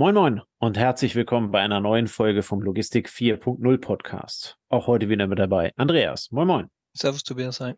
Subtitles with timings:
[0.00, 4.56] Moin Moin und herzlich willkommen bei einer neuen Folge vom Logistik 4.0 Podcast.
[4.70, 6.30] Auch heute wieder mit dabei Andreas.
[6.30, 6.70] Moin Moin.
[6.94, 7.60] Servus Tobias.
[7.60, 7.74] Hi.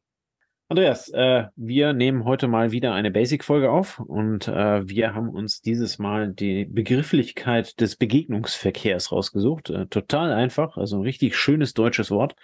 [0.69, 5.63] Andreas, äh, wir nehmen heute mal wieder eine Basic-Folge auf und äh, wir haben uns
[5.63, 9.71] dieses Mal die Begrifflichkeit des Begegnungsverkehrs rausgesucht.
[9.71, 12.37] Äh, total einfach, also ein richtig schönes deutsches Wort.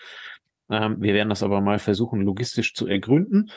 [0.68, 3.52] Ähm, wir werden das aber mal versuchen, logistisch zu ergründen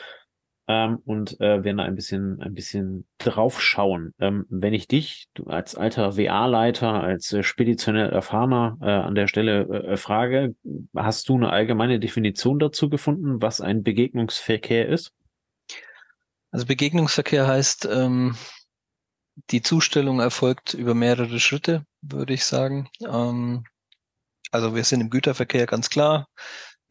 [0.68, 4.14] ähm, und äh, werden da ein bisschen, ein bisschen drauf schauen.
[4.20, 9.26] Ähm, wenn ich dich du als alter WA-Leiter, als äh, speditionell erfahrener äh, an der
[9.26, 10.54] Stelle äh, frage,
[10.94, 15.12] hast du eine allgemeine Definition dazu gefunden, was ein Begegnungsverkehr ist?
[16.50, 18.36] Also Begegnungsverkehr heißt, ähm,
[19.50, 22.88] die Zustellung erfolgt über mehrere Schritte, würde ich sagen.
[23.00, 23.64] Ähm,
[24.50, 26.28] also wir sind im Güterverkehr ganz klar.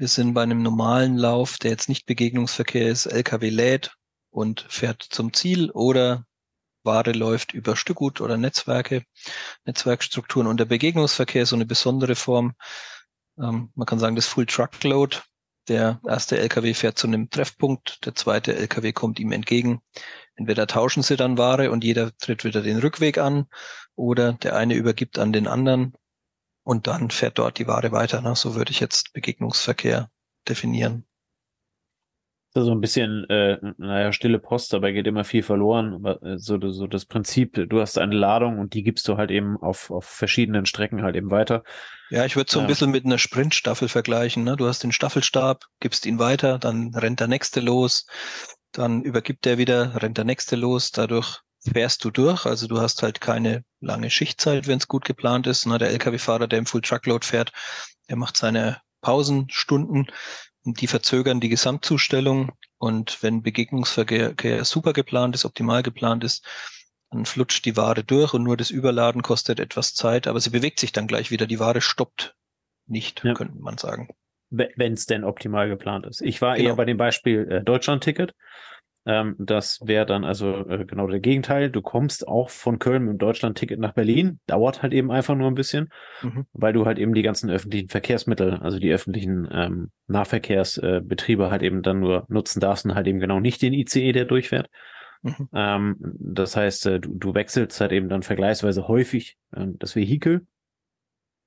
[0.01, 3.05] Wir sind bei einem normalen Lauf, der jetzt nicht Begegnungsverkehr ist.
[3.05, 3.93] LKW lädt
[4.31, 6.25] und fährt zum Ziel oder
[6.81, 9.03] Ware läuft über Stückgut oder Netzwerke,
[9.63, 10.47] Netzwerkstrukturen.
[10.47, 12.55] Und der Begegnungsverkehr ist so eine besondere Form.
[13.37, 15.17] Ähm, man kann sagen, das Full Truckload.
[15.67, 19.83] Der erste LKW fährt zu einem Treffpunkt, der zweite LKW kommt ihm entgegen.
[20.33, 23.45] Entweder tauschen sie dann Ware und jeder tritt wieder den Rückweg an
[23.93, 25.93] oder der eine übergibt an den anderen
[26.63, 28.21] und dann fährt dort die Ware weiter.
[28.21, 28.35] Ne?
[28.35, 30.09] So würde ich jetzt Begegnungsverkehr
[30.47, 31.05] definieren.
[32.53, 35.93] So ein bisschen, äh, naja, stille Post, dabei geht immer viel verloren.
[35.93, 39.31] Aber äh, so, so das Prinzip, du hast eine Ladung und die gibst du halt
[39.31, 41.63] eben auf, auf verschiedenen Strecken halt eben weiter.
[42.09, 44.43] Ja, ich würde so ein bisschen mit einer Sprintstaffel vergleichen.
[44.43, 44.57] Ne?
[44.57, 48.05] Du hast den Staffelstab, gibst ihn weiter, dann rennt der nächste los,
[48.73, 50.91] dann übergibt er wieder, rennt der nächste los.
[50.91, 52.45] Dadurch fährst du durch.
[52.45, 55.65] Also du hast halt keine lange Schichtzeit, wenn es gut geplant ist.
[55.65, 57.51] Na, der Lkw-Fahrer, der im Full Truckload fährt,
[58.09, 60.07] der macht seine Pausenstunden
[60.63, 62.51] und die verzögern die Gesamtzustellung.
[62.77, 66.45] Und wenn Begegnungsverkehr super geplant ist, optimal geplant ist,
[67.11, 70.79] dann flutscht die Ware durch und nur das Überladen kostet etwas Zeit, aber sie bewegt
[70.79, 71.45] sich dann gleich wieder.
[71.45, 72.35] Die Ware stoppt
[72.87, 73.33] nicht, ja.
[73.33, 74.09] könnte man sagen.
[74.49, 76.21] Wenn es denn optimal geplant ist.
[76.21, 76.69] Ich war genau.
[76.69, 78.33] eher bei dem Beispiel äh, Deutschland-Ticket.
[79.05, 81.71] Ähm, das wäre dann also äh, genau der Gegenteil.
[81.71, 84.39] Du kommst auch von Köln mit dem Deutschland-Ticket nach Berlin.
[84.45, 85.89] Dauert halt eben einfach nur ein bisschen,
[86.21, 86.45] mhm.
[86.53, 91.63] weil du halt eben die ganzen öffentlichen Verkehrsmittel, also die öffentlichen ähm, Nahverkehrsbetriebe äh, halt
[91.63, 94.69] eben dann nur nutzen darfst und halt eben genau nicht den ICE, der durchfährt.
[95.23, 95.49] Mhm.
[95.53, 100.45] Ähm, das heißt, äh, du, du wechselst halt eben dann vergleichsweise häufig äh, das Vehikel.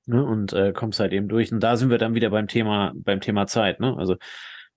[0.07, 1.51] Ne, und äh, kommst halt eben durch.
[1.51, 3.81] Und da sind wir dann wieder beim Thema, beim Thema Zeit.
[3.81, 3.97] Ne?
[3.97, 4.17] Also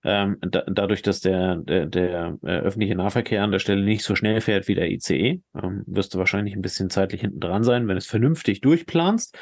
[0.04, 4.14] ähm, da, dadurch, dass der, der, der äh, öffentliche Nahverkehr an der Stelle nicht so
[4.14, 7.88] schnell fährt wie der ICE, ähm, wirst du wahrscheinlich ein bisschen zeitlich hinten dran sein,
[7.88, 9.36] wenn es vernünftig durchplanst.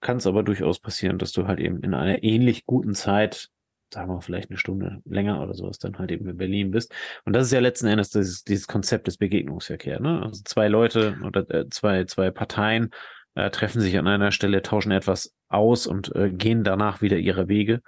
[0.00, 3.48] Kann es aber durchaus passieren, dass du halt eben in einer ähnlich guten Zeit,
[3.92, 6.92] sagen wir vielleicht eine Stunde länger oder sowas, dann halt eben in Berlin bist.
[7.24, 10.00] Und das ist ja letzten Endes dieses, dieses Konzept des Begegnungsverkehrs.
[10.00, 10.22] Ne?
[10.22, 12.90] Also zwei Leute oder äh, zwei, zwei Parteien
[13.34, 17.48] äh, treffen sich an einer Stelle, tauschen etwas aus und äh, gehen danach wieder ihre
[17.48, 17.80] Wege.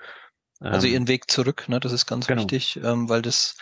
[0.65, 2.43] Also ähm, ihren Weg zurück, ne, das ist ganz genau.
[2.43, 3.57] wichtig, ähm, weil das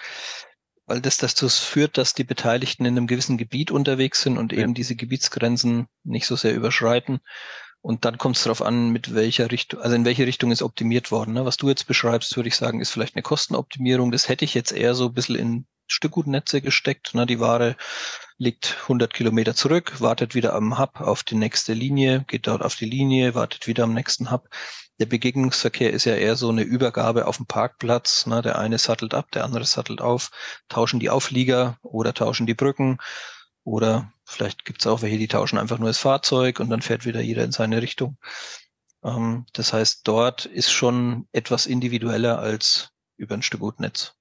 [0.86, 4.58] weil das dazu führt, dass die Beteiligten in einem gewissen Gebiet unterwegs sind und ja.
[4.58, 7.20] eben diese Gebietsgrenzen nicht so sehr überschreiten.
[7.80, 11.10] Und dann kommt es darauf an, mit welcher Richtung, also in welche Richtung ist optimiert
[11.10, 11.34] worden.
[11.34, 11.44] Ne?
[11.44, 14.12] Was du jetzt beschreibst, würde ich sagen, ist vielleicht eine Kostenoptimierung.
[14.12, 17.14] Das hätte ich jetzt eher so ein bisschen in Stückgutnetze gesteckt.
[17.14, 17.26] Ne?
[17.26, 17.76] Die Ware
[18.38, 22.76] liegt 100 Kilometer zurück, wartet wieder am Hub auf die nächste Linie, geht dort auf
[22.76, 24.48] die Linie, wartet wieder am nächsten Hub.
[24.98, 28.26] Der Begegnungsverkehr ist ja eher so eine Übergabe auf dem Parkplatz.
[28.26, 28.42] Ne?
[28.42, 30.30] Der eine sattelt ab, der andere sattelt auf,
[30.68, 32.98] tauschen die Auflieger oder tauschen die Brücken
[33.64, 37.04] oder vielleicht gibt es auch welche, die tauschen einfach nur das Fahrzeug und dann fährt
[37.04, 38.16] wieder jeder in seine Richtung.
[39.04, 44.14] Ähm, das heißt, dort ist schon etwas individueller als über ein Stück Gutnetz.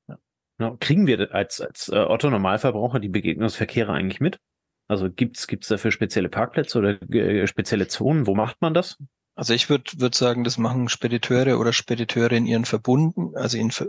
[0.61, 0.77] Ja.
[0.79, 4.39] Kriegen wir als, als äh, Otto Normalverbraucher die Begegnungsverkehre eigentlich mit?
[4.88, 8.27] Also gibt's gibt's dafür spezielle Parkplätze oder äh, spezielle Zonen?
[8.27, 8.97] Wo macht man das?
[9.35, 13.71] Also ich würde würd sagen, das machen Spediteure oder Spediteure in ihren Verbunden, also in
[13.71, 13.88] ver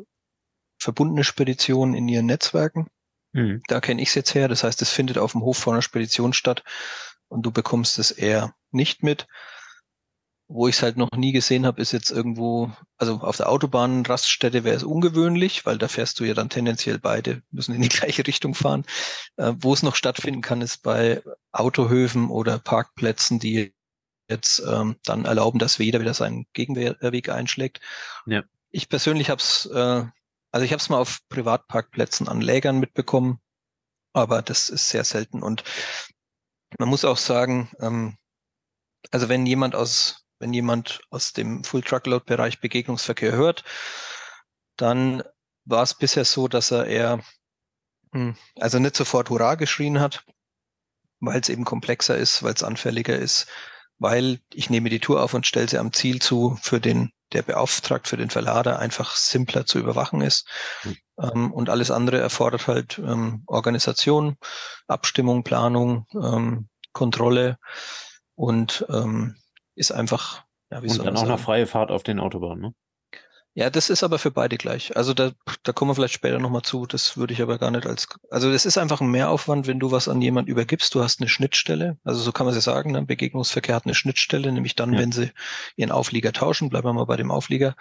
[0.79, 2.89] verbundene Speditionen in ihren Netzwerken.
[3.33, 3.63] Mhm.
[3.69, 4.49] Da kenne ich es jetzt her.
[4.49, 6.65] Das heißt, es findet auf dem Hof vor einer Spedition statt
[7.29, 9.27] und du bekommst es eher nicht mit.
[10.55, 14.65] Wo ich es halt noch nie gesehen habe, ist jetzt irgendwo, also auf der Autobahnraststätte
[14.65, 18.27] wäre es ungewöhnlich, weil da fährst du ja dann tendenziell beide, müssen in die gleiche
[18.27, 18.85] Richtung fahren.
[19.37, 21.23] Äh, wo es noch stattfinden kann, ist bei
[21.53, 23.75] Autohöfen oder Parkplätzen, die
[24.29, 27.81] jetzt ähm, dann erlauben, dass jeder wieder seinen Gegenweg einschlägt.
[28.27, 28.43] Ja.
[28.71, 30.05] Ich persönlich habe es, äh,
[30.51, 33.41] also ich habe es mal auf Privatparkplätzen an Lägern mitbekommen,
[34.13, 35.43] aber das ist sehr selten.
[35.43, 35.65] Und
[36.79, 38.19] man muss auch sagen, ähm,
[39.11, 43.63] also wenn jemand aus, wenn jemand aus dem Full Truckload Bereich Begegnungsverkehr hört,
[44.77, 45.23] dann
[45.65, 47.21] war es bisher so, dass er eher,
[48.13, 50.25] hm, also nicht sofort Hurra geschrien hat,
[51.21, 53.47] weil es eben komplexer ist, weil es anfälliger ist,
[53.99, 57.43] weil ich nehme die Tour auf und stelle sie am Ziel zu, für den, der
[57.43, 60.49] beauftragt, für den Verlader einfach simpler zu überwachen ist.
[60.83, 60.97] Mhm.
[61.21, 64.37] Ähm, und alles andere erfordert halt ähm, Organisation,
[64.89, 67.59] Abstimmung, Planung, ähm, Kontrolle
[68.35, 69.37] und ähm,
[69.75, 71.31] ist einfach, ja, wie und dann auch sagen?
[71.31, 72.75] noch freie Fahrt auf den Autobahnen, ne?
[73.55, 74.97] Ja, das ist aber für beide gleich.
[74.97, 75.33] Also da,
[75.63, 76.87] da kommen wir vielleicht später nochmal zu.
[76.87, 79.91] Das würde ich aber gar nicht als, also das ist einfach ein Mehraufwand, wenn du
[79.91, 80.95] was an jemand übergibst.
[80.95, 81.99] Du hast eine Schnittstelle.
[82.03, 82.93] Also so kann man es ja sagen.
[82.93, 83.03] Ne?
[83.03, 85.01] Begegnungsverkehr hat eine Schnittstelle, nämlich dann, ja.
[85.01, 85.33] wenn sie
[85.77, 86.71] ihren Auflieger tauschen.
[86.71, 87.77] Bleiben wir mal bei dem Auflieger.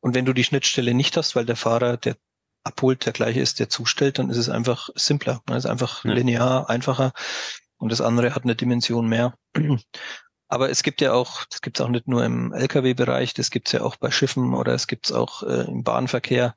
[0.00, 2.16] Und wenn du die Schnittstelle nicht hast, weil der Fahrer, der
[2.64, 5.40] abholt, der gleiche ist, der zustellt, dann ist es einfach simpler.
[5.48, 5.56] Ne?
[5.56, 6.12] ist einfach ja.
[6.12, 7.12] linear, einfacher.
[7.76, 9.34] Und das andere hat eine Dimension mehr.
[10.52, 13.68] Aber es gibt ja auch, das gibt es auch nicht nur im Lkw-Bereich, das gibt
[13.68, 16.54] es ja auch bei Schiffen oder es gibt es auch äh, im Bahnverkehr.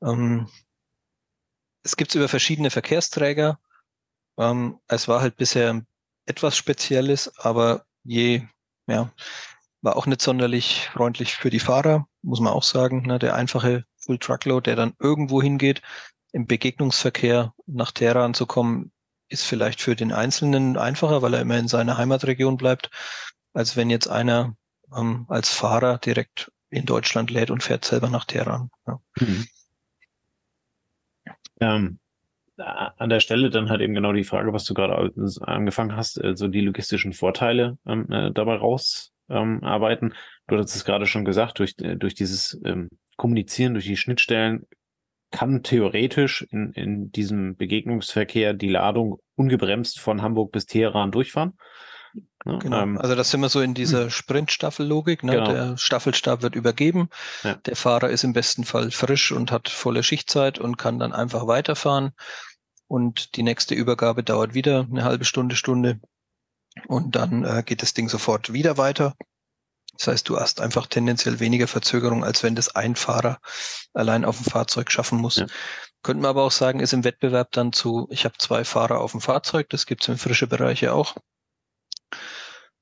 [0.00, 0.46] Ähm,
[1.82, 3.58] es gibt es über verschiedene Verkehrsträger.
[4.38, 5.82] Ähm, es war halt bisher
[6.26, 8.46] etwas Spezielles, aber je,
[8.86, 9.10] ja,
[9.82, 13.02] war auch nicht sonderlich freundlich für die Fahrer, muss man auch sagen.
[13.08, 13.18] Ne?
[13.18, 15.82] Der einfache Full Truckload, der dann irgendwo hingeht,
[16.30, 18.92] im Begegnungsverkehr nach Teheran zu kommen,
[19.28, 22.90] ist vielleicht für den Einzelnen einfacher, weil er immer in seiner Heimatregion bleibt,
[23.52, 24.56] als wenn jetzt einer
[24.96, 28.70] ähm, als Fahrer direkt in Deutschland lädt und fährt selber nach Teheran.
[28.86, 29.00] Ja.
[29.18, 29.46] Mhm.
[31.60, 31.98] Ähm,
[32.58, 35.12] an der Stelle dann halt eben genau die Frage, was du gerade
[35.42, 40.10] angefangen hast, äh, so die logistischen Vorteile ähm, äh, dabei rausarbeiten.
[40.10, 43.96] Ähm, du hast es gerade schon gesagt, durch, äh, durch dieses ähm, Kommunizieren, durch die
[43.96, 44.66] Schnittstellen
[45.30, 51.54] kann theoretisch in, in diesem Begegnungsverkehr die Ladung ungebremst von Hamburg bis Teheran durchfahren.
[52.44, 52.80] Ja, genau.
[52.80, 54.10] Ähm, also das sind wir so in dieser hm.
[54.10, 55.24] Sprintstaffellogik.
[55.24, 55.32] Ne?
[55.32, 55.52] Genau.
[55.52, 57.08] Der Staffelstab wird übergeben.
[57.42, 57.54] Ja.
[57.54, 61.46] Der Fahrer ist im besten Fall frisch und hat volle Schichtzeit und kann dann einfach
[61.46, 62.12] weiterfahren.
[62.88, 66.00] Und die nächste Übergabe dauert wieder eine halbe Stunde, Stunde.
[66.86, 69.14] Und dann äh, geht das Ding sofort wieder weiter.
[69.98, 73.38] Das heißt, du hast einfach tendenziell weniger Verzögerung, als wenn das ein Fahrer
[73.94, 75.36] allein auf dem Fahrzeug schaffen muss.
[75.36, 75.46] Ja.
[76.02, 79.12] Könnten wir aber auch sagen, ist im Wettbewerb dann zu, ich habe zwei Fahrer auf
[79.12, 81.16] dem Fahrzeug, das gibt es im frische Bereich ja auch.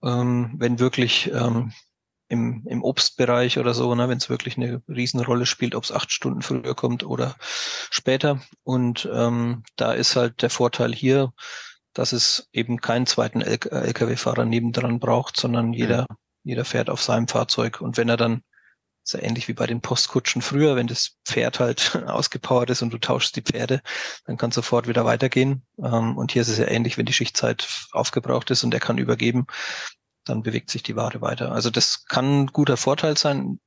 [0.02, 1.72] Ähm, wenn wirklich ähm,
[2.28, 6.12] im, im Obstbereich oder so, ne, wenn es wirklich eine Riesenrolle spielt, ob es acht
[6.12, 7.36] Stunden früher kommt oder
[7.90, 8.42] später.
[8.62, 11.32] Und ähm, da ist halt der Vorteil hier,
[11.92, 16.06] dass es eben keinen zweiten LKW-Fahrer nebendran braucht, sondern jeder
[16.44, 17.80] jeder fährt auf seinem Fahrzeug.
[17.80, 18.42] Und wenn er dann,
[19.02, 22.90] ist ja ähnlich wie bei den Postkutschen früher, wenn das Pferd halt ausgepowert ist und
[22.90, 23.82] du tauschst die Pferde,
[24.26, 25.66] dann kann sofort wieder weitergehen.
[25.78, 28.98] Ähm, und hier ist es ja ähnlich, wenn die Schichtzeit aufgebraucht ist und er kann
[28.98, 29.46] übergeben,
[30.24, 31.52] dann bewegt sich die Ware weiter.
[31.52, 33.60] Also das kann ein guter Vorteil sein.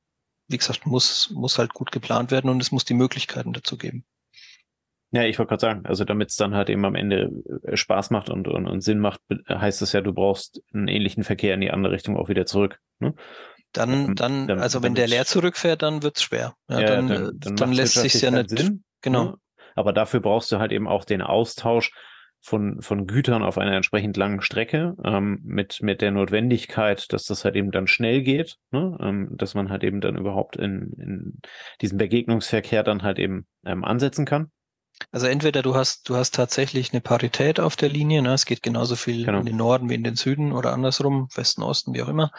[0.48, 4.04] Wie gesagt, muss, muss halt gut geplant werden und es muss die Möglichkeiten dazu geben.
[5.10, 7.30] Ja, ich wollte gerade sagen, also damit es dann halt eben am Ende
[7.62, 11.24] äh, Spaß macht und, und, und Sinn macht, heißt es ja, du brauchst einen ähnlichen
[11.24, 12.78] Verkehr in die andere Richtung auch wieder zurück.
[12.98, 13.14] Ne?
[13.72, 16.54] Dann, ähm, dann, dann, also wenn der leer zurückfährt, dann wird's schwer.
[16.68, 18.50] Ja, ja dann, dann, dann, dann lässt sich ja nicht.
[18.50, 19.24] Sinn, genau.
[19.24, 19.34] Ne?
[19.74, 21.92] Aber dafür brauchst du halt eben auch den Austausch
[22.40, 27.44] von, von Gütern auf einer entsprechend langen Strecke, ähm, mit, mit der Notwendigkeit, dass das
[27.44, 28.96] halt eben dann schnell geht, ne?
[29.00, 31.40] ähm, dass man halt eben dann überhaupt in, in
[31.80, 34.50] diesen Begegnungsverkehr dann halt eben ähm, ansetzen kann.
[35.10, 38.34] Also entweder du hast, du hast tatsächlich eine Parität auf der Linie, ne?
[38.34, 39.40] es geht genauso viel genau.
[39.40, 42.32] in den Norden wie in den Süden oder andersrum, Westen, Osten, wie auch immer.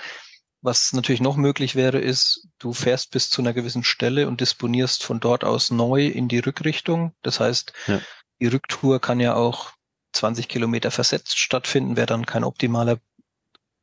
[0.62, 5.04] Was natürlich noch möglich wäre, ist, du fährst bis zu einer gewissen Stelle und disponierst
[5.04, 7.14] von dort aus neu in die Rückrichtung.
[7.21, 8.02] Das heißt, ja.
[8.42, 9.71] die Rücktour kann ja auch
[10.12, 13.00] 20 Kilometer versetzt stattfinden, wäre dann keine optimale,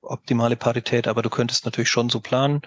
[0.02, 2.60] optimale Parität, aber du könntest natürlich schon so planen.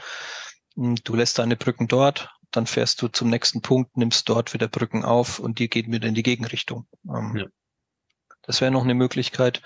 [0.75, 5.03] Du lässt deine Brücken dort, dann fährst du zum nächsten Punkt, nimmst dort wieder Brücken
[5.03, 6.87] auf und die geht wieder in die Gegenrichtung.
[7.07, 7.45] Ähm, ja.
[8.41, 9.61] Das wäre noch eine Möglichkeit.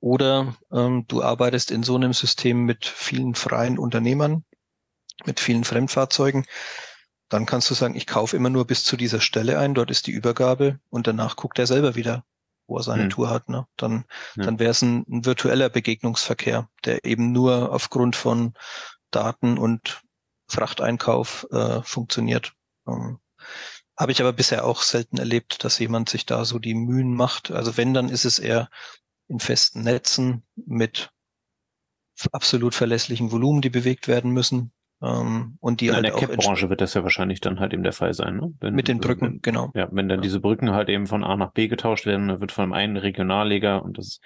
[0.00, 4.44] Oder ähm, du arbeitest in so einem System mit vielen freien Unternehmern,
[5.24, 6.44] mit vielen Fremdfahrzeugen.
[7.28, 10.06] Dann kannst du sagen, ich kaufe immer nur bis zu dieser Stelle ein, dort ist
[10.06, 12.24] die Übergabe und danach guckt er selber wieder,
[12.66, 13.10] wo er seine hm.
[13.10, 13.48] Tour hat.
[13.48, 13.66] Ne?
[13.76, 14.04] Dann,
[14.34, 14.42] ja.
[14.42, 18.54] dann wäre es ein, ein virtueller Begegnungsverkehr, der eben nur aufgrund von
[19.12, 20.02] Daten und
[20.52, 22.52] Frachteinkauf äh, funktioniert.
[22.86, 23.18] Ähm,
[23.98, 27.50] Habe ich aber bisher auch selten erlebt, dass jemand sich da so die Mühen macht.
[27.50, 28.68] Also wenn, dann ist es eher
[29.28, 31.10] in festen Netzen mit
[32.32, 34.72] absolut verlässlichen Volumen, die bewegt werden müssen.
[35.02, 37.92] Ähm, und die in halt der Cap-Branche wird das ja wahrscheinlich dann halt eben der
[37.92, 38.54] Fall sein, ne?
[38.60, 39.72] Wenn, mit den Brücken, wenn, genau.
[39.74, 40.22] Ja, wenn dann ja.
[40.22, 42.96] diese Brücken halt eben von A nach B getauscht werden, dann wird von einem einen
[42.98, 44.20] Regionalleger und das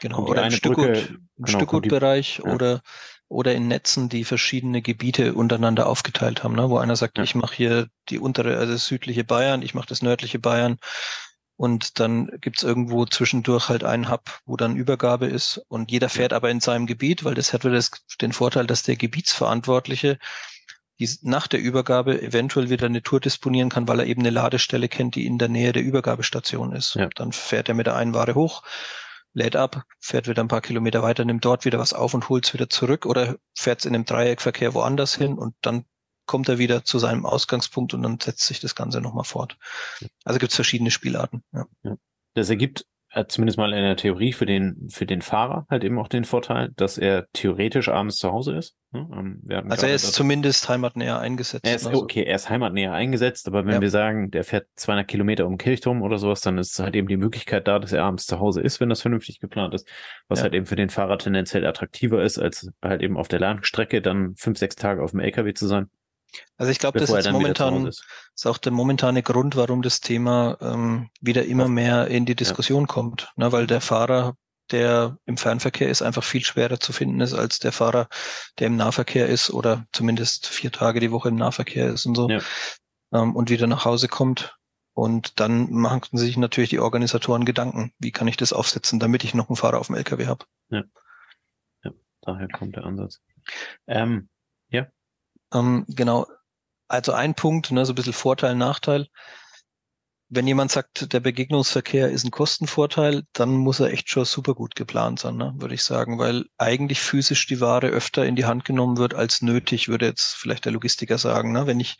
[0.00, 2.50] genau oder eine Stückgut, Brücke, genau, Stückgutbereich ja.
[2.50, 2.82] oder
[3.32, 6.68] oder in Netzen, die verschiedene Gebiete untereinander aufgeteilt haben, ne?
[6.70, 7.24] wo einer sagt, ja.
[7.24, 10.78] ich mache hier die untere, also das südliche Bayern, ich mache das nördliche Bayern
[11.56, 15.60] Und dann gibt's irgendwo zwischendurch halt einen Hub, wo dann Übergabe ist.
[15.68, 17.80] Und jeder fährt aber in seinem Gebiet, weil das hat wieder
[18.20, 20.18] den Vorteil, dass der Gebietsverantwortliche
[20.98, 24.88] die nach der Übergabe eventuell wieder eine Tour disponieren kann, weil er eben eine Ladestelle
[24.88, 26.94] kennt, die in der Nähe der Übergabestation ist.
[26.94, 27.08] Ja.
[27.16, 28.62] Dann fährt er mit der einen Ware hoch,
[29.34, 32.46] lädt ab, fährt wieder ein paar Kilometer weiter, nimmt dort wieder was auf und holt
[32.46, 35.84] es wieder zurück oder fährt es in einem Dreieckverkehr woanders hin und dann
[36.26, 39.56] kommt er wieder zu seinem Ausgangspunkt und dann setzt sich das Ganze nochmal fort.
[40.24, 41.42] Also gibt es verschiedene Spielarten.
[41.52, 41.66] Ja.
[41.82, 41.96] ja.
[42.34, 45.98] Das ergibt äh, zumindest mal in der Theorie für den, für den Fahrer halt eben
[45.98, 48.74] auch den Vorteil, dass er theoretisch abends zu Hause ist.
[48.90, 49.06] Ne?
[49.12, 51.66] Ähm, also er ist zumindest heimatnäher eingesetzt.
[51.66, 52.02] Er ist, also.
[52.02, 53.80] Okay, er ist heimatnäher eingesetzt, aber wenn ja.
[53.82, 57.18] wir sagen, der fährt 200 Kilometer um Kirchturm oder sowas, dann ist halt eben die
[57.18, 59.86] Möglichkeit da, dass er abends zu Hause ist, wenn das vernünftig geplant ist,
[60.28, 60.44] was ja.
[60.44, 64.34] halt eben für den Fahrer tendenziell attraktiver ist, als halt eben auf der Langstrecke dann
[64.36, 65.90] fünf, sechs Tage auf dem LKW zu sein.
[66.56, 68.04] Also ich glaube, das ist momentan ist.
[68.34, 68.46] ist.
[68.46, 72.86] auch der momentane Grund, warum das Thema ähm, wieder immer mehr in die Diskussion ja.
[72.86, 74.36] kommt, ne, weil der Fahrer,
[74.70, 78.08] der im Fernverkehr ist, einfach viel schwerer zu finden ist als der Fahrer,
[78.58, 82.28] der im Nahverkehr ist oder zumindest vier Tage die Woche im Nahverkehr ist und so
[82.28, 82.40] ja.
[83.12, 84.56] ähm, und wieder nach Hause kommt.
[84.94, 89.32] Und dann machen sich natürlich die Organisatoren Gedanken, wie kann ich das aufsetzen, damit ich
[89.32, 90.44] noch einen Fahrer auf dem LKW habe.
[90.68, 90.82] Ja.
[91.82, 93.22] ja, daher kommt der Ansatz.
[93.86, 94.28] Ähm,
[94.68, 94.86] ja,
[95.52, 96.26] ähm, genau.
[96.88, 99.08] Also ein Punkt, ne, so ein bisschen Vorteil, Nachteil.
[100.28, 104.74] Wenn jemand sagt, der Begegnungsverkehr ist ein Kostenvorteil, dann muss er echt schon super gut
[104.74, 108.64] geplant sein, ne, würde ich sagen, weil eigentlich physisch die Ware öfter in die Hand
[108.64, 111.52] genommen wird als nötig, würde jetzt vielleicht der Logistiker sagen.
[111.52, 111.66] Ne?
[111.66, 111.98] Wenn ich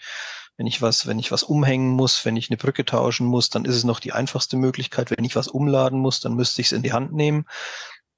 [0.56, 3.64] wenn ich was, wenn ich was umhängen muss, wenn ich eine Brücke tauschen muss, dann
[3.64, 5.10] ist es noch die einfachste Möglichkeit.
[5.10, 7.46] Wenn ich was umladen muss, dann müsste ich es in die Hand nehmen,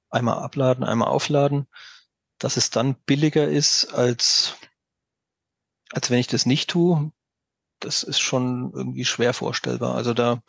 [0.09, 1.67] einmal abladen, einmal aufladen.
[2.37, 4.57] Dass es dann billiger ist als
[5.95, 7.11] als wenn ich das nicht tue,
[7.79, 9.95] das ist schon irgendwie schwer vorstellbar.
[9.95, 10.41] Also da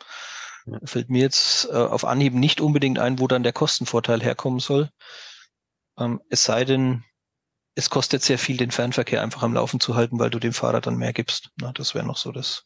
[0.65, 0.79] ja.
[0.83, 4.89] fällt mir jetzt äh, auf Anhieb nicht unbedingt ein, wo dann der Kostenvorteil herkommen soll.
[5.97, 7.05] Ähm, es sei denn,
[7.75, 10.81] es kostet sehr viel, den Fernverkehr einfach am Laufen zu halten, weil du dem Fahrer
[10.81, 11.49] dann mehr gibst.
[11.61, 12.65] Na, das wäre noch so das.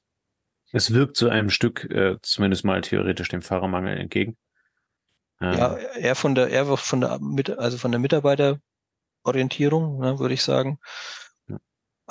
[0.72, 4.38] Es wirkt zu einem Stück äh, zumindest mal theoretisch dem Fahrermangel entgegen.
[5.40, 5.54] Ähm.
[5.54, 7.20] Ja, eher von der, eher von der,
[7.60, 10.80] also von der Mitarbeiterorientierung, ne, würde ich sagen.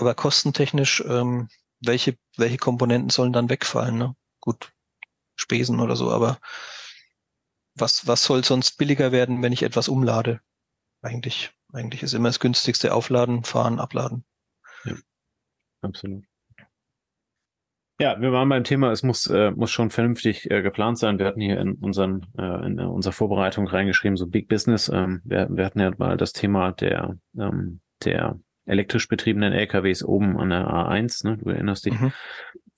[0.01, 1.49] Aber kostentechnisch, ähm,
[1.85, 3.99] welche, welche Komponenten sollen dann wegfallen?
[3.99, 4.17] Ne?
[4.41, 4.73] Gut,
[5.37, 6.39] Spesen oder so, aber
[7.75, 10.41] was, was soll sonst billiger werden, wenn ich etwas umlade?
[11.03, 14.25] Eigentlich, eigentlich ist immer das günstigste Aufladen, Fahren, Abladen.
[14.85, 14.95] Ja,
[15.83, 16.25] absolut.
[18.01, 21.19] Ja, wir waren beim Thema, es muss, äh, muss schon vernünftig äh, geplant sein.
[21.19, 24.89] Wir hatten hier in, unseren, äh, in unserer Vorbereitung reingeschrieben, so Big Business.
[24.89, 30.39] Ähm, wir, wir hatten ja mal das Thema der, ähm, der elektrisch betriebenen LKWs oben
[30.39, 31.39] an der A1, ne?
[31.39, 32.13] du erinnerst dich, mhm.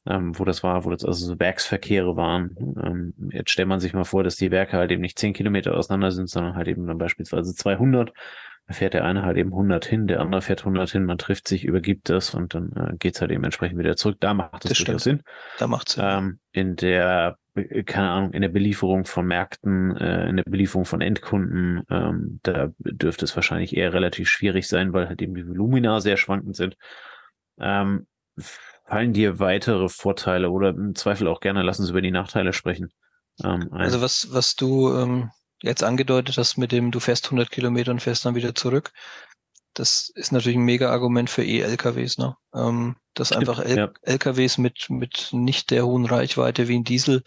[0.06, 2.56] ähm, wo das war, wo das also so Werksverkehre waren.
[2.82, 5.76] Ähm, jetzt stellt man sich mal vor, dass die Werke halt eben nicht 10 Kilometer
[5.76, 8.12] auseinander sind, sondern halt eben dann beispielsweise 200.
[8.66, 11.49] Da fährt der eine halt eben 100 hin, der andere fährt 100 hin, man trifft
[11.49, 14.19] sich, übergibt das und dann äh, geht's halt eben entsprechend wieder zurück.
[14.21, 15.23] Da macht das durchaus Sinn.
[15.59, 16.04] Da macht's Sinn.
[16.04, 17.37] Ähm, in der
[17.85, 22.71] keine Ahnung, in der Belieferung von Märkten, äh, in der Belieferung von Endkunden, ähm, da
[22.78, 26.76] dürfte es wahrscheinlich eher relativ schwierig sein, weil halt eben die Volumina sehr schwankend sind.
[27.61, 28.07] Ähm,
[28.38, 32.90] fallen dir weitere Vorteile oder im Zweifel auch gerne, lass uns über die Nachteile sprechen.
[33.45, 35.31] Ähm, also was, was du ähm,
[35.62, 38.92] jetzt angedeutet hast mit dem, du fährst 100 Kilometer und fährst dann wieder zurück,
[39.75, 42.37] das ist natürlich ein mega Argument für E-LKWs, ne?
[42.54, 43.90] Ähm, dass einfach L ja.
[44.02, 47.23] LKWs mit, mit nicht der hohen Reichweite wie ein Diesel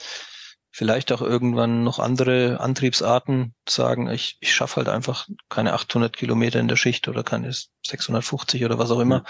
[0.75, 6.59] vielleicht auch irgendwann noch andere Antriebsarten sagen, ich, ich schaffe halt einfach keine 800 Kilometer
[6.59, 7.53] in der Schicht oder keine
[7.85, 9.23] 650 oder was auch immer,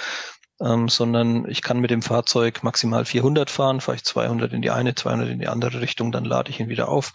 [0.59, 0.65] mhm.
[0.65, 4.71] ähm, sondern ich kann mit dem Fahrzeug maximal 400 fahren, fahre ich 200 in die
[4.71, 7.13] eine, 200 in die andere Richtung, dann lade ich ihn wieder auf.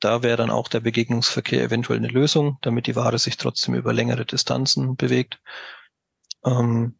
[0.00, 3.92] Da wäre dann auch der Begegnungsverkehr eventuell eine Lösung, damit die Ware sich trotzdem über
[3.92, 5.40] längere Distanzen bewegt.
[6.44, 6.94] Ähm,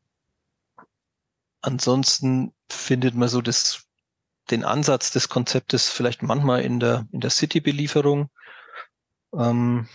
[1.60, 3.86] ansonsten findet man so das,
[4.50, 8.30] den Ansatz des Konzeptes vielleicht manchmal in der, in der City-Belieferung.
[9.32, 9.86] Ähm,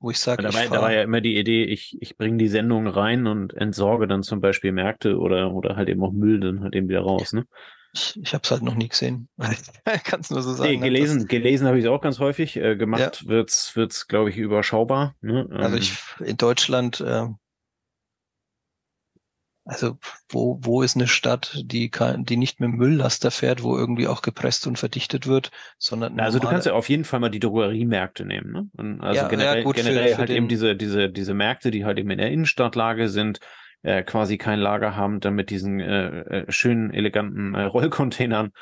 [0.00, 2.86] wo ich sage, da, da war ja immer die Idee, ich, ich bringe die Sendung
[2.86, 6.74] rein und entsorge dann zum Beispiel Märkte oder, oder halt eben auch Müll dann halt
[6.74, 7.46] eben wieder raus, ne?
[7.92, 9.28] Ich, ich habe es halt noch nie gesehen.
[10.04, 10.70] Kann es nur so sagen.
[10.70, 10.84] Nee, ne?
[10.86, 12.56] gelesen, gelesen habe ich es auch ganz häufig.
[12.56, 13.28] Äh, gemacht ja.
[13.28, 15.16] wird's, wird's, glaube ich, überschaubar.
[15.20, 15.48] Ne?
[15.50, 17.26] Also ich ähm, in Deutschland, äh,
[19.64, 24.08] also wo, wo ist eine Stadt, die kann, die nicht mit Mülllaster fährt, wo irgendwie
[24.08, 27.40] auch gepresst und verdichtet wird, sondern also du kannst ja auf jeden Fall mal die
[27.40, 28.68] Drogeriemärkte nehmen, ne?
[28.76, 31.70] Und also ja, generell, ja, gut, generell für, für halt eben diese diese diese Märkte,
[31.70, 33.40] die halt eben in der Innenstadtlage sind,
[33.82, 38.52] äh, quasi kein Lager haben, dann mit diesen äh, äh, schönen, eleganten äh, Rollcontainern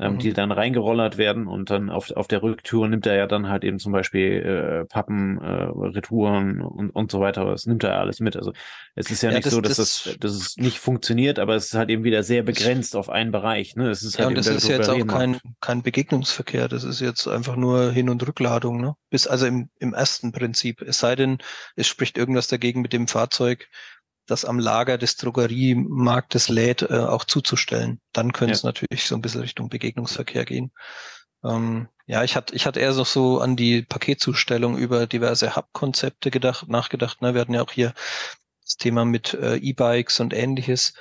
[0.00, 0.18] ähm, mhm.
[0.18, 3.64] die dann reingerollert werden und dann auf, auf der Rücktour nimmt er ja dann halt
[3.64, 7.44] eben zum Beispiel äh, Pappen, äh, Retouren und, und so weiter.
[7.44, 8.34] Das nimmt er ja alles mit.
[8.34, 8.52] Also
[8.94, 11.54] es ist ja, ja nicht das, so, dass das, das, dass es nicht funktioniert, aber
[11.54, 13.76] es ist halt eben wieder sehr begrenzt auf einen Bereich.
[13.76, 13.90] Ne?
[13.90, 17.28] Es ist ja, halt und das ist jetzt auch kein, kein Begegnungsverkehr, das ist jetzt
[17.28, 18.94] einfach nur Hin- und Rückladung, ne?
[19.10, 20.80] Bis also im, im ersten Prinzip.
[20.80, 21.38] Es sei denn,
[21.76, 23.68] es spricht irgendwas dagegen mit dem Fahrzeug
[24.26, 28.00] das am Lager des Drogeriemarktes lädt, äh, auch zuzustellen.
[28.12, 28.56] Dann könnte ja.
[28.56, 30.72] es natürlich so ein bisschen Richtung Begegnungsverkehr gehen.
[31.44, 36.30] Ähm, ja, ich hatte, ich hatte eher so, so an die Paketzustellung über diverse Hub-Konzepte
[36.30, 37.22] gedacht, nachgedacht.
[37.22, 37.34] Ne?
[37.34, 37.94] Wir hatten ja auch hier
[38.62, 40.94] das Thema mit äh, E-Bikes und ähnliches,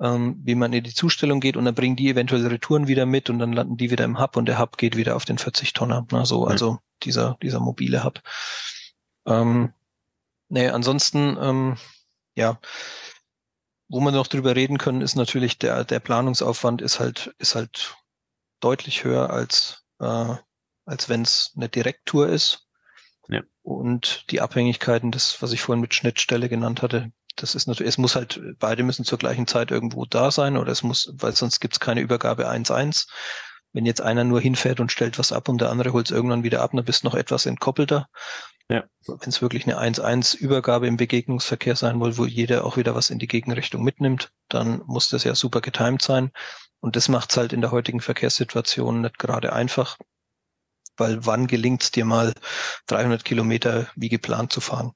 [0.00, 3.30] ähm, wie man in die Zustellung geht und dann bringen die eventuell Retouren wieder mit
[3.30, 5.72] und dann landen die wieder im Hub und der Hub geht wieder auf den 40
[5.72, 6.06] Tonner.
[6.10, 6.24] Ne?
[6.26, 8.20] So, also dieser, dieser mobile Hub.
[9.26, 9.72] Ähm,
[10.48, 11.76] nee, ansonsten, ähm,
[12.34, 12.60] ja,
[13.88, 17.96] wo wir noch drüber reden können, ist natürlich der, der Planungsaufwand ist halt, ist halt
[18.60, 20.34] deutlich höher als, äh,
[20.86, 22.66] als wenn es eine Direkttour ist.
[23.28, 23.42] Ja.
[23.62, 27.98] Und die Abhängigkeiten, das, was ich vorhin mit Schnittstelle genannt hatte, das ist natürlich, es
[27.98, 31.60] muss halt, beide müssen zur gleichen Zeit irgendwo da sein oder es muss, weil sonst
[31.60, 33.08] gibt es keine Übergabe 1-1.
[33.74, 36.44] Wenn jetzt einer nur hinfährt und stellt was ab und der andere holt es irgendwann
[36.44, 38.08] wieder ab, dann bist du noch etwas entkoppelter.
[38.70, 38.84] Ja.
[39.06, 43.18] Wenn es wirklich eine 1-1-Übergabe im Begegnungsverkehr sein will, wo jeder auch wieder was in
[43.18, 46.30] die Gegenrichtung mitnimmt, dann muss das ja super getimed sein.
[46.78, 49.98] Und das macht es halt in der heutigen Verkehrssituation nicht gerade einfach,
[50.96, 52.32] weil wann gelingt es dir mal
[52.86, 54.92] 300 Kilometer wie geplant zu fahren?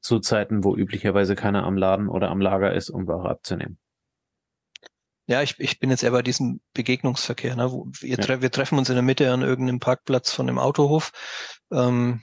[0.00, 3.78] Zu Zeiten, wo üblicherweise keiner am Laden oder am Lager ist, um Ware abzunehmen.
[5.28, 7.54] Ja, ich, ich bin jetzt eher bei diesem Begegnungsverkehr.
[7.54, 7.70] Ne?
[7.70, 8.40] Wo wir, ja.
[8.40, 11.12] wir treffen uns in der Mitte an irgendeinem Parkplatz von dem Autohof.
[11.70, 12.22] Ähm,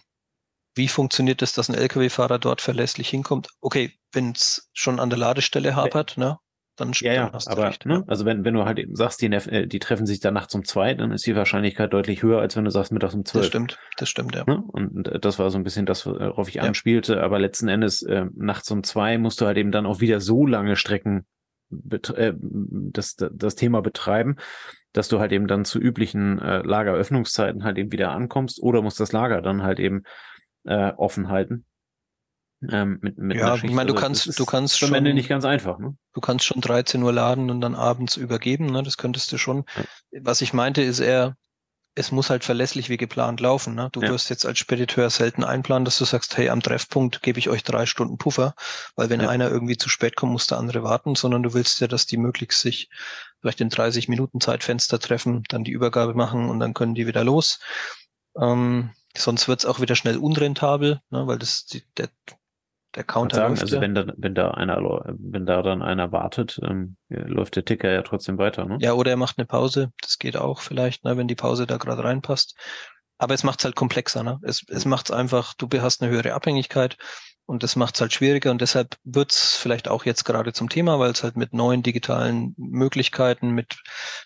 [0.74, 3.50] wie funktioniert es, dass ein Lkw-Fahrer dort verlässlich hinkommt?
[3.62, 6.40] Okay, wenn es schon an der Ladestelle hapert, ne?
[6.76, 8.04] dann ja, ja, aber recht, ne?
[8.08, 10.66] also wenn, wenn du halt eben sagst, die, äh, die treffen sich dann nachts um
[10.66, 13.44] zwei, dann ist die Wahrscheinlichkeit deutlich höher, als wenn du sagst mittags um zwölf.
[13.44, 14.44] Das stimmt, das stimmt, ja.
[14.46, 14.62] Ne?
[14.68, 16.64] Und das war so ein bisschen das, worauf ich ja.
[16.64, 20.20] anspielte, aber letzten Endes äh, nachts um zwei musst du halt eben dann auch wieder
[20.20, 21.26] so lange Strecken
[21.72, 24.38] äh, das, das Thema betreiben,
[24.94, 29.00] dass du halt eben dann zu üblichen äh, Lageröffnungszeiten halt eben wieder ankommst oder musst
[29.00, 30.04] das Lager dann halt eben
[30.66, 31.66] äh, offen halten.
[32.72, 35.30] Ähm, mit, mit ja, ich meine, du also, kannst, du kannst schon, am Ende nicht
[35.30, 35.78] ganz einfach.
[35.78, 35.96] Ne?
[36.14, 38.68] Du kannst schon 13 Uhr laden und dann abends übergeben.
[38.68, 38.82] Ne?
[38.82, 39.66] Das könntest du schon.
[40.12, 40.22] Ja.
[40.24, 41.36] Was ich meinte, ist eher,
[41.96, 43.74] es muss halt verlässlich wie geplant laufen.
[43.74, 43.90] Ne?
[43.94, 44.10] Du ja.
[44.10, 47.64] wirst jetzt als Spediteur selten einplanen, dass du sagst, hey, am Treffpunkt gebe ich euch
[47.64, 48.54] drei Stunden Puffer,
[48.96, 49.30] weil wenn ja.
[49.30, 52.18] einer irgendwie zu spät kommt, muss der andere warten, sondern du willst ja, dass die
[52.18, 52.90] möglichst sich
[53.40, 57.24] vielleicht in 30 Minuten Zeitfenster treffen, dann die Übergabe machen und dann können die wieder
[57.24, 57.60] los.
[58.38, 61.28] Ähm, sonst wird es auch wieder schnell unrentabel, ne?
[61.28, 62.10] weil das die, der,
[62.96, 64.78] der Counter sagen, also wenn da, wenn da einer,
[65.18, 68.78] wenn da dann einer wartet, ähm, läuft der Ticker ja trotzdem weiter, ne?
[68.80, 69.92] Ja, oder er macht eine Pause.
[70.02, 72.56] Das geht auch vielleicht, ne, wenn die Pause da gerade reinpasst.
[73.18, 74.40] Aber es macht es halt komplexer, ne?
[74.44, 76.98] Es, es macht es einfach, du hast eine höhere Abhängigkeit
[77.48, 80.70] und das macht es halt schwieriger und deshalb wird es vielleicht auch jetzt gerade zum
[80.70, 83.78] Thema, weil es halt mit neuen digitalen Möglichkeiten, mit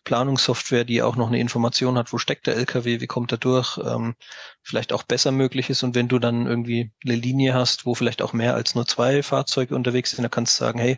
[0.06, 3.78] Planungssoftware, die auch noch eine Information hat, wo steckt der LKW, wie kommt er durch,
[3.78, 4.16] ähm,
[4.64, 5.84] vielleicht auch besser möglich ist.
[5.84, 9.22] Und wenn du dann irgendwie eine Linie hast, wo vielleicht auch mehr als nur zwei
[9.22, 10.98] Fahrzeuge unterwegs sind, dann kannst du sagen, hey,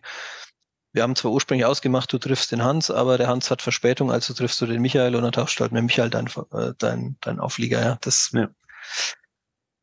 [0.94, 4.34] wir haben zwar ursprünglich ausgemacht, du triffst den Hans, aber der Hans hat Verspätung, also
[4.34, 7.40] triffst du den Michael und dann tauschst du halt mit Michael dein, äh, dein, dein
[7.40, 7.82] Auflieger.
[7.82, 8.50] Ja, das ja.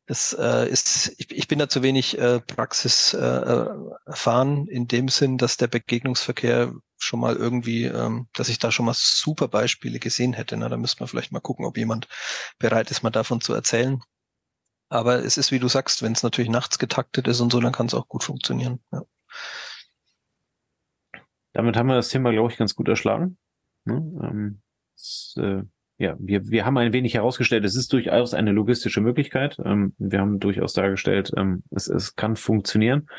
[0.09, 3.69] Das äh, ist, ich, ich bin da zu wenig äh, Praxis äh, äh,
[4.07, 8.87] erfahren in dem Sinn, dass der Begegnungsverkehr schon mal irgendwie, ähm, dass ich da schon
[8.87, 10.57] mal super Beispiele gesehen hätte.
[10.57, 12.07] Na, da müsste man vielleicht mal gucken, ob jemand
[12.57, 14.01] bereit ist, mal davon zu erzählen.
[14.89, 17.71] Aber es ist, wie du sagst, wenn es natürlich nachts getaktet ist und so, dann
[17.71, 18.83] kann es auch gut funktionieren.
[18.91, 19.03] Ja.
[21.53, 23.37] Damit haben wir das Thema, glaube ich, ganz gut erschlagen.
[23.85, 23.93] Ne?
[24.23, 24.61] Ähm,
[24.95, 25.61] das, äh,
[25.99, 29.57] ja, wir, wir haben ein wenig herausgestellt, es ist durchaus eine logistische Möglichkeit.
[29.63, 33.09] Ähm, wir haben durchaus dargestellt, ähm, es, es kann funktionieren.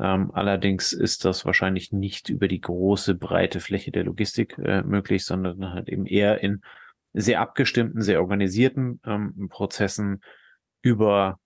[0.00, 5.24] Ähm, allerdings ist das wahrscheinlich nicht über die große, breite Fläche der Logistik äh, möglich,
[5.24, 6.60] sondern halt eben eher in
[7.12, 10.20] sehr abgestimmten, sehr organisierten ähm, Prozessen
[10.82, 11.38] über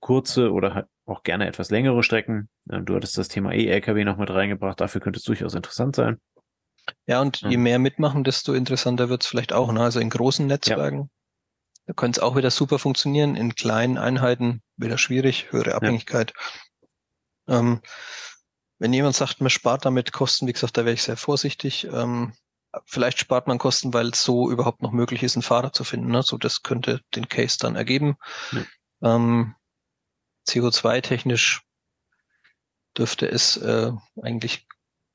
[0.00, 2.50] kurze oder halt auch gerne etwas längere Strecken.
[2.68, 6.20] Äh, du hattest das Thema E-Lkw noch mit reingebracht, dafür könnte es durchaus interessant sein.
[7.06, 9.72] Ja, und je mehr mitmachen, desto interessanter wird es vielleicht auch.
[9.72, 9.80] Ne?
[9.80, 11.08] Also in großen Netzwerken, ja.
[11.86, 13.36] da könnte es auch wieder super funktionieren.
[13.36, 16.32] In kleinen Einheiten wieder schwierig, höhere Abhängigkeit.
[17.46, 17.58] Ja.
[17.58, 17.80] Ähm,
[18.78, 21.86] wenn jemand sagt, man spart damit Kosten, wie gesagt, da wäre ich sehr vorsichtig.
[21.92, 22.32] Ähm,
[22.86, 26.10] vielleicht spart man Kosten, weil es so überhaupt noch möglich ist, einen Fahrer zu finden.
[26.10, 26.22] Ne?
[26.22, 28.16] So, das könnte den Case dann ergeben.
[28.52, 29.16] Ja.
[29.16, 29.54] Ähm,
[30.48, 31.62] CO2-technisch
[32.96, 33.92] dürfte es äh,
[34.22, 34.66] eigentlich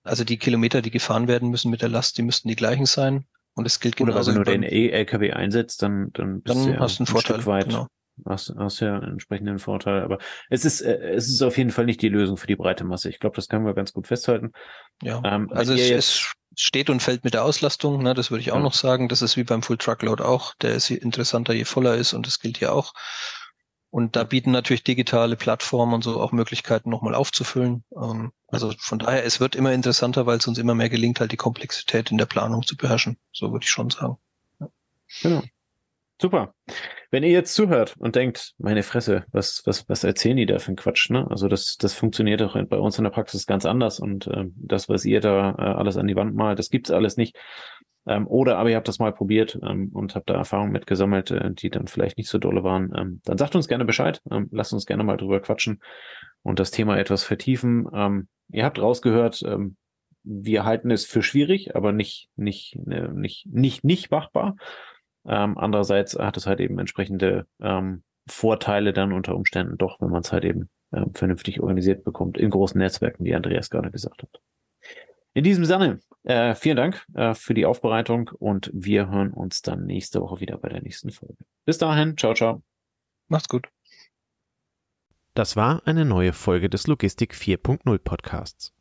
[0.09, 3.25] Also die Kilometer, die gefahren werden müssen mit der Last, die müssten die gleichen sein.
[3.53, 4.31] Und es gilt genauso.
[4.31, 7.11] Oder wenn du den LKW einsetzt, dann, dann bist dann du ja hast einen ein
[7.11, 7.35] Vorteil.
[7.37, 7.87] Stück weit, genau.
[8.25, 10.01] hast, hast ja einen entsprechenden Vorteil.
[10.01, 10.17] Aber
[10.49, 13.09] es ist, äh, es ist auf jeden Fall nicht die Lösung für die breite Masse.
[13.09, 14.51] Ich glaube, das können wir ganz gut festhalten.
[15.01, 18.51] Ja, ähm, also es, es, steht und fällt mit der Auslastung, ne, das würde ich
[18.51, 18.63] auch ja.
[18.63, 19.07] noch sagen.
[19.07, 20.53] Das ist wie beim Full Truckload auch.
[20.55, 22.93] Der ist interessanter, je voller ist und das gilt hier auch.
[23.91, 27.83] Und da bieten natürlich digitale Plattformen und so auch Möglichkeiten, nochmal aufzufüllen.
[27.95, 31.31] Ähm, also von daher, es wird immer interessanter, weil es uns immer mehr gelingt, halt
[31.31, 33.17] die Komplexität in der Planung zu beherrschen.
[33.33, 34.17] So würde ich schon sagen.
[34.59, 34.67] Ja.
[35.23, 35.43] Genau.
[36.21, 36.53] Super.
[37.11, 40.73] Wenn ihr jetzt zuhört und denkt, meine Fresse, was, was, was erzählen die da für
[40.73, 41.25] ein Quatsch, ne?
[41.29, 44.89] Also das, das funktioniert doch bei uns in der Praxis ganz anders und äh, das,
[44.89, 47.35] was ihr da äh, alles an die Wand malt, das gibt's alles nicht.
[48.09, 51.51] Ähm, oder aber ihr habt das mal probiert ähm, und habt da Erfahrungen mitgesammelt, äh,
[51.51, 52.91] die dann vielleicht nicht so dolle waren.
[52.97, 54.19] Ähm, dann sagt uns gerne Bescheid.
[54.31, 55.79] Ähm, lasst uns gerne mal drüber quatschen
[56.41, 57.87] und das Thema etwas vertiefen.
[57.93, 59.77] Ähm, ihr habt rausgehört, ähm,
[60.23, 64.55] wir halten es für schwierig, aber nicht, nicht, äh, nicht, nicht, nicht machbar.
[65.25, 67.45] Andererseits hat es halt eben entsprechende
[68.25, 72.49] Vorteile dann unter Umständen doch, wenn man es halt eben ähm, vernünftig organisiert bekommt in
[72.49, 74.41] großen Netzwerken, wie Andreas gerade gesagt hat.
[75.33, 79.85] In diesem Sinne, äh, vielen Dank äh, für die Aufbereitung und wir hören uns dann
[79.85, 81.45] nächste Woche wieder bei der nächsten Folge.
[81.65, 82.61] Bis dahin, ciao, ciao.
[83.27, 83.67] Macht's gut.
[85.33, 88.73] Das war eine neue Folge des Logistik 4.0 Podcasts.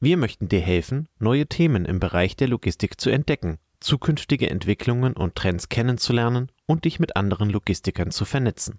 [0.00, 5.34] Wir möchten dir helfen, neue Themen im Bereich der Logistik zu entdecken zukünftige Entwicklungen und
[5.34, 8.78] Trends kennenzulernen und dich mit anderen Logistikern zu vernetzen.